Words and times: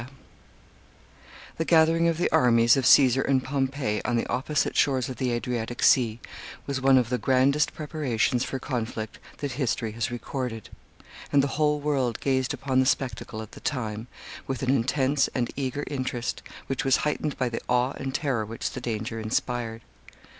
]The 1.59 1.63
gathering 1.63 2.07
of 2.07 2.17
the 2.17 2.31
armies 2.31 2.75
of 2.75 2.87
Caesar 2.87 3.21
and 3.21 3.43
Pompey 3.43 4.03
on 4.03 4.15
the 4.17 4.25
opposite 4.25 4.75
shores 4.75 5.09
of 5.09 5.17
the 5.17 5.29
Adriatic 5.31 5.83
Sea 5.83 6.19
was 6.65 6.81
one 6.81 6.97
of 6.97 7.09
the 7.09 7.19
grandest 7.19 7.75
preparations 7.75 8.43
for 8.43 8.57
conflict 8.57 9.19
that 9.37 9.51
history 9.51 9.91
has 9.91 10.09
recorded, 10.09 10.69
and 11.31 11.43
the 11.43 11.49
whole 11.53 11.79
world 11.79 12.19
gazed 12.19 12.51
upon 12.51 12.79
the 12.79 12.87
spectacle 12.87 13.43
at 13.43 13.51
the 13.51 13.59
time 13.59 14.07
with 14.47 14.63
an 14.63 14.71
intense 14.71 15.27
and 15.35 15.51
eager 15.55 15.83
interest, 15.85 16.41
which 16.65 16.83
was 16.83 16.97
heightened 17.05 17.37
by 17.37 17.47
the 17.47 17.61
awe 17.69 17.91
and 17.91 18.15
terror 18.15 18.43
which 18.43 18.71
the 18.71 18.81
danger 18.81 19.19
inspired. 19.19 19.83